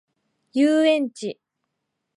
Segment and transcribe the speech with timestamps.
[0.53, 1.39] 遊園地